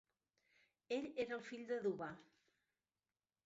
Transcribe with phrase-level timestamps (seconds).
[0.97, 2.11] Ell era el fill de Duwa.